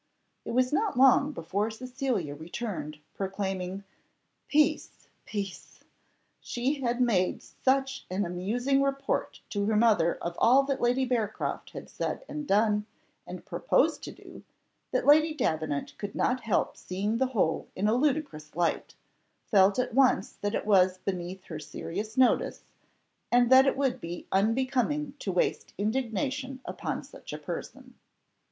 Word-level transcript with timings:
It 0.45 0.53
was 0.53 0.73
not 0.73 0.97
long 0.97 1.31
before 1.31 1.69
Cecilia 1.69 2.33
returned, 2.33 2.97
proclaiming, 3.13 3.83
"Peace, 4.47 5.07
peace!" 5.25 5.81
She 6.39 6.81
had 6.81 6.99
made 6.99 7.43
such 7.43 8.07
an 8.09 8.25
amusing 8.25 8.81
report 8.81 9.41
to 9.51 9.63
her 9.67 9.75
mother 9.75 10.15
of 10.15 10.33
all 10.39 10.63
that 10.63 10.81
Lady 10.81 11.05
Bearcroft 11.05 11.69
had 11.73 11.87
said 11.87 12.25
and 12.27 12.47
done, 12.47 12.87
and 13.27 13.45
purposed 13.45 14.01
to 14.05 14.11
do, 14.11 14.43
that 14.89 15.05
Lady 15.05 15.35
Davenant 15.35 15.95
could 15.99 16.15
not 16.15 16.41
help 16.41 16.75
seeing 16.75 17.17
the 17.19 17.27
whole 17.27 17.67
in 17.75 17.87
a 17.87 17.93
ludicrous 17.93 18.55
light, 18.55 18.95
felt 19.45 19.77
at 19.77 19.93
once 19.93 20.31
that 20.31 20.55
it 20.55 20.65
was 20.65 20.97
beneath 20.97 21.43
her 21.43 21.59
serious 21.59 22.17
notice, 22.17 22.63
and 23.31 23.51
that 23.51 23.67
it 23.67 23.77
would 23.77 24.01
be 24.01 24.25
unbecoming 24.31 25.13
to 25.19 25.31
waste 25.31 25.75
indignation 25.77 26.59
upon 26.65 27.03
such 27.03 27.31
a 27.31 27.37
person. 27.37 27.93